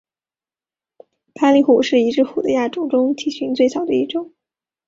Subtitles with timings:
[1.35, 4.33] 巴厘虎是已知虎的亚种中体型最小的一种。